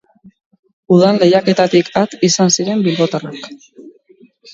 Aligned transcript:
Udan 0.95 1.19
lehiaketatik 1.23 1.91
at 2.01 2.15
izan 2.29 2.53
ziren 2.55 2.81
bilbotarrak. 2.89 3.45